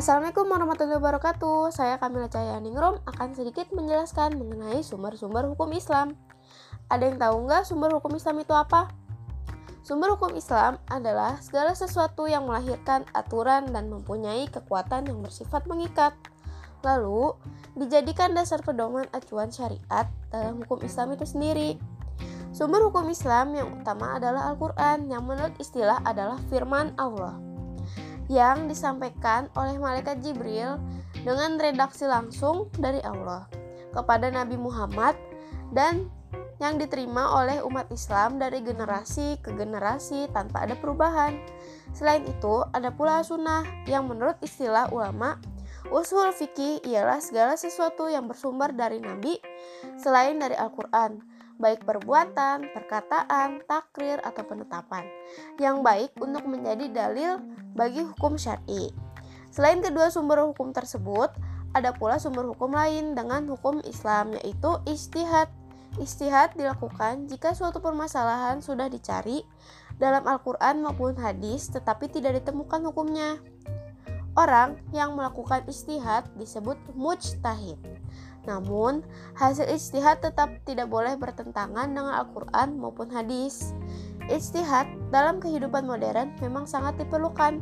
Assalamualaikum 0.00 0.48
warahmatullahi 0.48 0.96
wabarakatuh. 0.96 1.76
Saya 1.76 2.00
Kamila 2.00 2.24
Ningrum 2.56 3.04
akan 3.04 3.36
sedikit 3.36 3.68
menjelaskan 3.68 4.32
mengenai 4.32 4.80
sumber-sumber 4.80 5.44
hukum 5.52 5.68
Islam. 5.76 6.16
Ada 6.88 7.12
yang 7.12 7.20
tahu 7.20 7.44
nggak 7.44 7.68
sumber 7.68 7.92
hukum 7.92 8.16
Islam 8.16 8.40
itu 8.40 8.56
apa? 8.56 8.88
Sumber 9.84 10.16
hukum 10.16 10.32
Islam 10.32 10.80
adalah 10.88 11.36
segala 11.44 11.76
sesuatu 11.76 12.24
yang 12.24 12.48
melahirkan 12.48 13.04
aturan 13.12 13.68
dan 13.76 13.92
mempunyai 13.92 14.48
kekuatan 14.48 15.04
yang 15.04 15.20
bersifat 15.20 15.68
mengikat. 15.68 16.16
Lalu, 16.80 17.36
dijadikan 17.76 18.32
dasar 18.32 18.64
pedoman 18.64 19.04
acuan 19.12 19.52
syariat 19.52 20.08
dalam 20.32 20.64
hukum 20.64 20.80
Islam 20.80 21.12
itu 21.12 21.28
sendiri. 21.28 21.76
Sumber 22.56 22.80
hukum 22.88 23.04
Islam 23.12 23.52
yang 23.52 23.68
utama 23.68 24.16
adalah 24.16 24.48
Al-Quran 24.48 25.12
yang 25.12 25.28
menurut 25.28 25.52
istilah 25.60 26.00
adalah 26.08 26.40
firman 26.48 26.96
Allah 26.96 27.49
yang 28.30 28.70
disampaikan 28.70 29.50
oleh 29.58 29.74
malaikat 29.74 30.22
Jibril 30.22 30.78
dengan 31.26 31.58
redaksi 31.58 32.06
langsung 32.06 32.70
dari 32.78 33.02
Allah 33.02 33.50
kepada 33.90 34.30
Nabi 34.30 34.54
Muhammad 34.54 35.18
dan 35.74 36.06
yang 36.62 36.78
diterima 36.78 37.42
oleh 37.42 37.58
umat 37.66 37.90
Islam 37.90 38.38
dari 38.38 38.62
generasi 38.62 39.42
ke 39.42 39.50
generasi 39.58 40.30
tanpa 40.30 40.62
ada 40.62 40.78
perubahan. 40.78 41.42
Selain 41.90 42.22
itu, 42.22 42.62
ada 42.70 42.94
pula 42.94 43.24
sunnah 43.26 43.66
yang 43.90 44.06
menurut 44.06 44.38
istilah 44.44 44.92
ulama, 44.94 45.40
usul 45.90 46.30
fikih 46.30 46.84
ialah 46.86 47.18
segala 47.18 47.58
sesuatu 47.58 48.06
yang 48.06 48.30
bersumber 48.30 48.70
dari 48.70 49.02
Nabi 49.02 49.42
selain 49.98 50.38
dari 50.38 50.54
Al-Quran 50.54 51.40
baik 51.60 51.84
perbuatan, 51.84 52.72
perkataan, 52.72 53.60
takrir, 53.68 54.16
atau 54.24 54.42
penetapan, 54.48 55.04
yang 55.60 55.84
baik 55.84 56.16
untuk 56.16 56.48
menjadi 56.48 56.88
dalil 56.88 57.36
bagi 57.74 58.02
hukum 58.02 58.36
syar'i. 58.36 58.90
Selain 59.50 59.82
kedua 59.82 60.10
sumber 60.14 60.42
hukum 60.46 60.70
tersebut, 60.70 61.30
ada 61.74 61.94
pula 61.94 62.18
sumber 62.18 62.46
hukum 62.50 62.74
lain 62.74 63.14
dengan 63.14 63.46
hukum 63.46 63.82
Islam 63.86 64.34
yaitu 64.38 64.78
istihad. 64.90 65.50
Istihad 65.98 66.54
dilakukan 66.54 67.26
jika 67.26 67.50
suatu 67.50 67.82
permasalahan 67.82 68.62
sudah 68.62 68.86
dicari 68.86 69.42
dalam 69.98 70.22
Al-Quran 70.22 70.86
maupun 70.86 71.18
hadis 71.18 71.66
tetapi 71.74 72.06
tidak 72.06 72.42
ditemukan 72.42 72.86
hukumnya. 72.86 73.42
Orang 74.38 74.78
yang 74.94 75.18
melakukan 75.18 75.66
istihad 75.66 76.30
disebut 76.38 76.78
mujtahid. 76.94 77.82
Namun, 78.46 79.02
hasil 79.34 79.66
istihad 79.68 80.22
tetap 80.22 80.48
tidak 80.62 80.86
boleh 80.86 81.18
bertentangan 81.18 81.90
dengan 81.90 82.14
Al-Quran 82.22 82.78
maupun 82.78 83.10
hadis. 83.10 83.74
Istihad 84.30 84.86
dalam 85.10 85.42
kehidupan 85.42 85.90
modern 85.90 86.30
memang 86.38 86.62
sangat 86.62 87.02
diperlukan, 87.02 87.58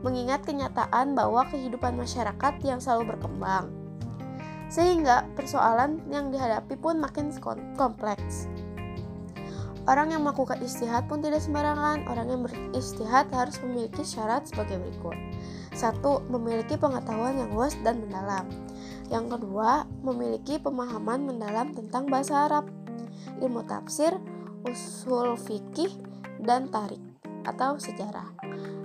mengingat 0.00 0.48
kenyataan 0.48 1.12
bahwa 1.12 1.44
kehidupan 1.52 1.92
masyarakat 1.92 2.54
yang 2.64 2.80
selalu 2.80 3.12
berkembang. 3.12 3.68
Sehingga 4.72 5.28
persoalan 5.36 6.00
yang 6.08 6.32
dihadapi 6.32 6.74
pun 6.80 6.98
makin 6.98 7.30
kompleks. 7.76 8.48
Orang 9.86 10.10
yang 10.10 10.26
melakukan 10.26 10.58
istihad 10.66 11.06
pun 11.06 11.22
tidak 11.22 11.38
sembarangan. 11.38 12.10
Orang 12.10 12.26
yang 12.26 12.42
beristihad 12.42 13.30
harus 13.30 13.62
memiliki 13.62 14.02
syarat 14.02 14.42
sebagai 14.50 14.82
berikut. 14.82 15.14
Satu, 15.70 16.26
memiliki 16.26 16.74
pengetahuan 16.74 17.38
yang 17.38 17.54
luas 17.54 17.78
dan 17.86 18.02
mendalam. 18.02 18.50
Yang 19.06 19.38
kedua, 19.38 19.86
memiliki 20.02 20.58
pemahaman 20.58 21.30
mendalam 21.30 21.70
tentang 21.70 22.10
bahasa 22.10 22.50
Arab, 22.50 22.66
ilmu 23.38 23.62
tafsir, 23.62 24.18
usul 24.66 25.38
fikih, 25.38 26.05
dan 26.42 26.68
tarik 26.68 27.00
atau 27.46 27.78
sejarah. 27.78 28.34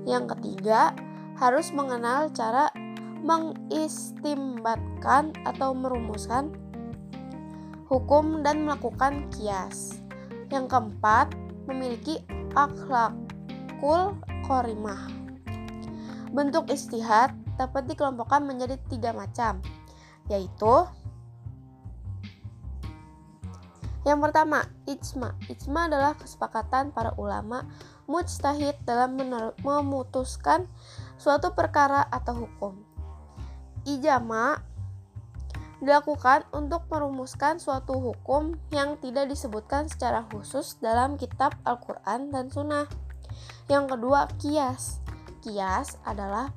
Yang 0.05 0.37
ketiga, 0.37 0.93
harus 1.41 1.73
mengenal 1.73 2.29
cara 2.31 2.69
mengistimbatkan 3.21 5.33
atau 5.45 5.73
merumuskan 5.73 6.51
hukum 7.89 8.43
dan 8.45 8.65
melakukan 8.65 9.29
kias. 9.33 10.01
Yang 10.47 10.67
keempat, 10.71 11.35
memiliki 11.67 12.23
akhlakul 12.55 14.15
korimah. 14.47 15.11
Bentuk 16.31 16.71
istihad 16.71 17.35
dapat 17.59 17.91
dikelompokkan 17.91 18.47
menjadi 18.47 18.79
tiga 18.87 19.11
macam, 19.11 19.59
yaitu 20.31 20.87
yang 24.01 24.17
pertama, 24.17 24.65
ijma. 24.89 25.37
Ijma 25.45 25.85
adalah 25.85 26.17
kesepakatan 26.17 26.89
para 26.89 27.13
ulama 27.21 27.69
mujtahid 28.09 28.73
dalam 28.81 29.13
memutuskan 29.61 30.65
suatu 31.21 31.53
perkara 31.53 32.09
atau 32.09 32.45
hukum. 32.49 32.81
Ijama 33.85 34.57
dilakukan 35.81 36.45
untuk 36.53 36.85
merumuskan 36.89 37.57
suatu 37.57 37.97
hukum 37.97 38.53
yang 38.69 38.97
tidak 39.01 39.29
disebutkan 39.29 39.89
secara 39.89 40.25
khusus 40.29 40.77
dalam 40.77 41.17
kitab 41.17 41.57
Al-Quran 41.65 42.29
dan 42.33 42.49
Sunnah. 42.49 42.85
Yang 43.69 43.97
kedua, 43.97 44.29
kias. 44.41 45.01
Kias 45.41 45.97
adalah 46.05 46.53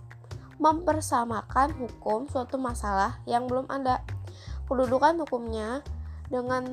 mempersamakan 0.60 1.72
hukum 1.76 2.28
suatu 2.28 2.56
masalah 2.60 3.20
yang 3.24 3.48
belum 3.48 3.68
ada. 3.68 4.04
Kedudukan 4.68 5.24
hukumnya 5.24 5.80
dengan 6.28 6.68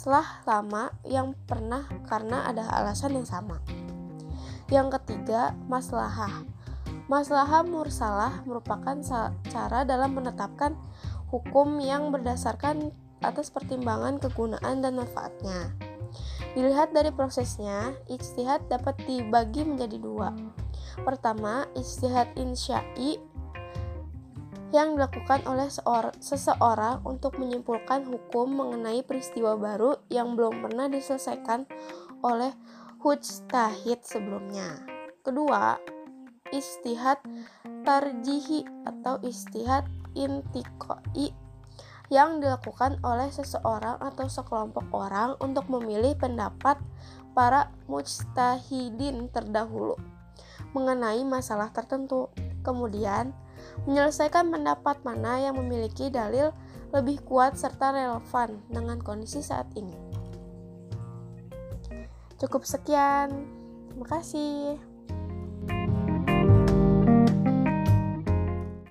masalah 0.00 0.40
lama 0.48 0.88
yang 1.04 1.36
pernah 1.44 1.84
karena 2.08 2.48
ada 2.48 2.64
alasan 2.72 3.20
yang 3.20 3.28
sama. 3.28 3.60
Yang 4.72 4.96
ketiga, 4.96 5.52
maslahah. 5.68 6.48
Maslahah 7.04 7.60
mursalah 7.68 8.40
merupakan 8.48 8.96
cara 9.44 9.84
dalam 9.84 10.16
menetapkan 10.16 10.72
hukum 11.28 11.76
yang 11.84 12.08
berdasarkan 12.16 12.96
atas 13.20 13.52
pertimbangan 13.52 14.16
kegunaan 14.16 14.80
dan 14.80 14.96
manfaatnya. 14.96 15.68
Dilihat 16.56 16.96
dari 16.96 17.12
prosesnya, 17.12 17.92
ijtihad 18.08 18.72
dapat 18.72 18.96
dibagi 19.04 19.68
menjadi 19.68 20.00
dua, 20.00 20.32
Pertama, 21.00 21.64
istihad 21.76 22.28
insya'i 22.36 23.20
yang 24.70 24.94
dilakukan 24.94 25.42
oleh 25.50 25.66
seseorang 26.22 27.02
untuk 27.02 27.38
menyimpulkan 27.38 28.06
hukum 28.06 28.46
mengenai 28.54 29.02
peristiwa 29.02 29.58
baru 29.58 29.98
yang 30.06 30.38
belum 30.38 30.62
pernah 30.62 30.86
diselesaikan 30.86 31.66
oleh 32.22 32.54
hujtahid 33.02 34.00
sebelumnya. 34.06 34.78
Kedua, 35.26 35.74
istihad 36.54 37.18
tarjihi 37.82 38.66
atau 38.86 39.18
istihad 39.26 39.86
intikoi 40.14 41.34
yang 42.10 42.42
dilakukan 42.42 42.98
oleh 43.06 43.30
seseorang 43.30 43.98
atau 44.02 44.26
sekelompok 44.26 44.86
orang 44.90 45.38
untuk 45.38 45.70
memilih 45.70 46.18
pendapat 46.18 46.78
para 47.34 47.70
mujtahidin 47.86 49.30
terdahulu 49.30 49.94
mengenai 50.74 51.22
masalah 51.22 51.70
tertentu. 51.70 52.30
Kemudian, 52.66 53.32
menyelesaikan 53.86 54.50
pendapat 54.50 55.00
mana 55.06 55.40
yang 55.40 55.56
memiliki 55.56 56.12
dalil 56.12 56.52
lebih 56.90 57.22
kuat 57.22 57.54
serta 57.54 57.94
relevan 57.94 58.60
dengan 58.66 58.98
kondisi 58.98 59.40
saat 59.40 59.70
ini. 59.78 59.94
Cukup 62.40 62.64
sekian. 62.64 63.30
Terima 63.92 64.06
kasih. 64.08 64.89